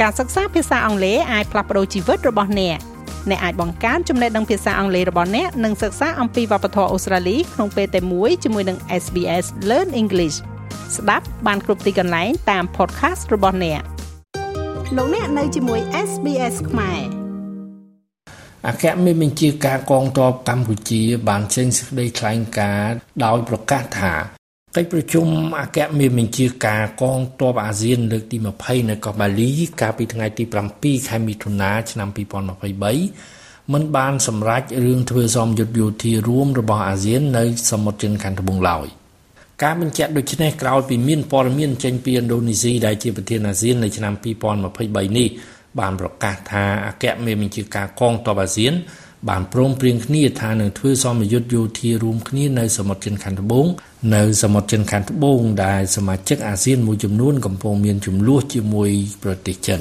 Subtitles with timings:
[0.00, 2.78] ការសិក្សាភាសាអង់គ្លេសអាចផ្លាស់ប្តូរជីវិតរបស់អ្នក
[3.30, 10.36] អ្នកអាចបង្កើនចំណេះដឹងភាសាអង់គ្លេសរបស់អ្នកនិងសិក្សាអំពីវប្បធម៌អូស្ត្រាលីក្នុងពេលតែមួយជាមួយនឹង SBS Learn English
[10.96, 13.80] ស្ដាប់បានគ្រប់ទីកន្លែងតាម podcast របស់អ្នក
[14.96, 15.80] លោកអ្នកនៅជាមួយ
[16.10, 17.00] SBS ខ្មែរ
[18.68, 24.37] អគ្គមេបញ្ជាការកងទ័ពកម្ពុជាបានចេញសេចក្តីថ្លែងការណ៍ដោយប្រកាសថា
[24.76, 25.26] កិច្ចប្រជុំ
[25.60, 29.50] អគ្គមេបញ្ជាការកងទ័ពអាស៊ានលើកទី20នៅកោះបាលី
[29.80, 30.44] កាលពីថ្ងៃទី
[30.76, 32.08] 7ខែមិថុនាឆ្នាំ
[32.96, 38.86] 2023មិនបានសម្រេចរឿងធ្វើសមយុទ្ធយោធារួមរបស់អាស៊ាននៅសមុទ្រចិនខាងត្បូងឡើយ
[39.62, 44.14] ការបញ្ជាក់ដូចនេះក្រោយពីមានព័ត៌មានចេញពីឥណ្ឌូនេស៊ីដែលជាប្រធានអាស៊ាននៅឆ្នាំ
[44.64, 45.28] 2023នេះ
[45.78, 48.74] បានប្រកាសថាអគ្គមេបញ្ជាការកងទ័ពអាស៊ាន
[49.28, 53.66] បានព្រមព្រៀងគ្នាថានឹងធ្វើសមយុទ្ធយោធារួមគ្នានៅសមុទ្រចិនខាងត្បូង
[54.14, 58.90] នៅសមុទ្រចិនខាងត្បូងដែលសមាជិកអាស៊ានមួយចំនួនកំពុងមានចំនួនជាមួយ
[59.22, 59.80] ប្រទេសចិន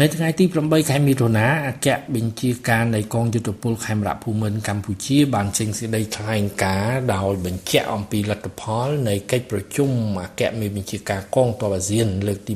[0.00, 9.90] នៅថ្ងៃទី8ខែមិថុនាអគ្គបញ្ជាការនៃកងយុទ្ធពលខេមរៈភូមិន្ទកម្ពុជា បានចេញសេចក្តីថ្លែងការណ៍ដោយបញ្ជាក់អំពីលទ្ធផលនៃកិច្ចប្រជុំ
[10.22, 12.54] អគ្គមេបញ្ជាការកងទ័ពអាស៊ានលើកទី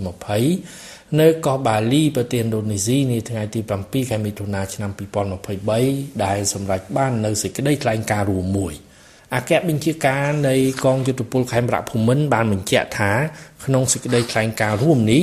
[0.59, 4.91] 20នៅកោះបាលីប្រទេសឥណ្ឌូនេស៊ីនាថ្ងៃទី7ខែមិថុនាឆ្នាំ
[5.56, 8.75] 2023ដែលសម្រេចបាននៅសេចក្តីថ្លែងការណ៍រួមមួយ
[9.34, 13.12] អគ្គបញ្ជាការនៃកងយុទ្ធពលខេមរៈភូមិន្ទបានបញ្ជាក់ថា
[13.65, 15.21] ក្នុងសេចក្តីថ្លែងការណ៍រួមនេ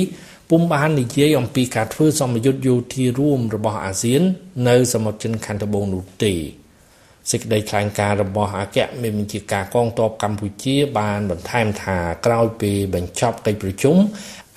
[0.50, 4.22] ពុំបាននិយាយអំពីការធ្វើសម្ពយុទ្ធយោធារួមរបស់អាស៊ាន
[4.68, 6.34] នៅសមុទ្រចិនខាងត្បូងនោះទេ
[7.30, 13.96] សេចក្តីថ្លែងការណ៍របស់អគ្គមេបញ្ជាការកងទ័ពកម្ពុជា បានបន្ថែមថាក្រោយពីបញ្ចប់កិច្ចប្រជុំ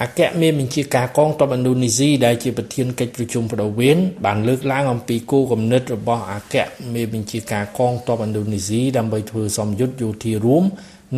[0.01, 6.55] អគ្គមេបញ្ជាការកងទ័ពឥណ្ឌូនេស៊ីដែលជាប្រធានកិច្ចប្រជុំបដូវវេនបានលើកឡើងអំពីគោលគំនិតរបស់អគ្គ
[6.93, 10.63] មេបញ្ជាការកងទ័ពឥណ្ឌូនេស៊ីដើម្បីធ្វើសម្ពយុទ្ធយោធារួម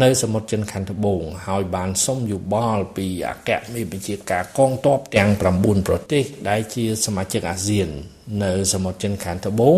[0.04, 5.30] នៅសមុទ្រចិនខាងត្បូងហើយបានសុំយោបល់ពីអគ្គមេបញ្ជាការកងទ័ពទាំង
[5.60, 7.90] 9ប្រទេស ដែលជាសមាជិកអាស៊ាន
[8.44, 9.78] នៅសមុទ្រចិនខាងត្បូង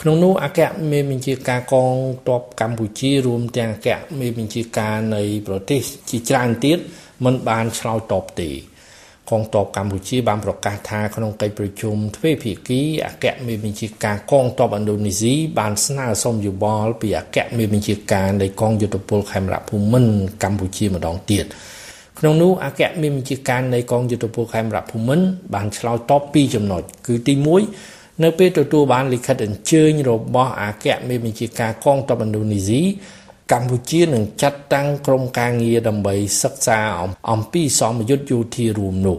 [0.00, 0.60] ក្នុងនោះអគ្គ
[0.90, 1.92] មេបញ្ជាការកង
[2.28, 6.78] ទ័ពកម្ពុជារួមទាំងអគ្គមេបញ្ជាការនៃប្រទេសជាច្រើនទៀត
[7.24, 8.50] មិនបានឆ្លើយតបទេ
[9.30, 21.44] កងទ័ពកម្ពុជាបានប្រកាសថាក្នុងកិច្ចប្រជុំទ្វេភាគីអគ្គមេបញ្ជាការកងទ័ពឥណ្ឌូនេស៊ីបានស្នើសុំយោបល់ពីអគ្គមេបញ្ជាការនៃកងយុទ្ធពលខេមរៈភូមិន្ទកម្ពុជាម្ដងទៀត
[22.18, 32.82] ក្នុងនោះអគ្គមេបញ្ជាការនៃកងយុទ្ធពលខេមរៈភូមិន្ទបានឆ្លើយតបពីរចំណុចគឺទី1នៅពេលទទួលបានលិខិតអញ្ជើញរបស់អគ្គមេបញ្ជាការកងទ័ពឥណ្ឌូនេស៊ី
[33.52, 36.80] កម្ពុជានឹងចាត់តាំងក្រុមការងារដើម្បីសិក្សា
[37.30, 39.18] អំពីសមយុទ្ធយោធារួមនោះ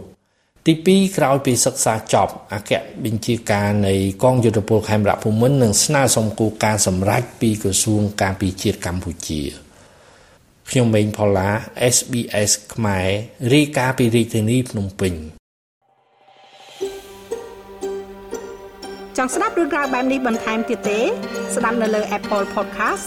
[0.66, 2.72] ទី2ក្រោយពីសិក្សាចប់អគ្គ
[3.04, 3.94] បញ្ជាការនៃ
[4.24, 9.42] កងយុទ្ធពលខេមរៈភូមិន្ទនឹងស្នើសុំគោលការណ៍សម្រេចពីក្រសួងការពារជាតិកម្ពុជា
[10.70, 11.48] ខ្ញុំម៉េងផល្លា
[11.94, 13.08] SBS ខ្មែរ
[13.54, 15.14] រាយការណ៍ពីរាជធានីភ្នំពេញ
[19.16, 21.00] ចង់ស្ដាប់រឿងរ៉ាវបែបនេះបន្ថែមទៀតទេ
[21.54, 23.06] ស្ដាប់នៅលើ Apple Podcast